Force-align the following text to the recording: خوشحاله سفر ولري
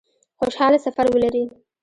خوشحاله 0.39 0.77
سفر 0.85 1.05
ولري 1.13 1.43